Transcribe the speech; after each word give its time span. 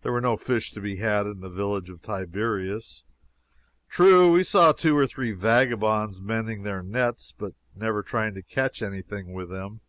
There 0.00 0.10
were 0.10 0.22
no 0.22 0.38
fish 0.38 0.70
to 0.72 0.80
be 0.80 0.96
had 0.96 1.26
in 1.26 1.40
the 1.40 1.50
village 1.50 1.90
of 1.90 2.00
Tiberias. 2.00 3.02
True, 3.90 4.32
we 4.32 4.42
saw 4.42 4.72
two 4.72 4.96
or 4.96 5.06
three 5.06 5.32
vagabonds 5.32 6.18
mending 6.18 6.62
their 6.62 6.82
nets, 6.82 7.30
but 7.36 7.52
never 7.74 8.02
trying 8.02 8.32
to 8.36 8.42
catch 8.42 8.80
any 8.80 9.02
thing 9.02 9.34
with 9.34 9.50
them. 9.50 9.82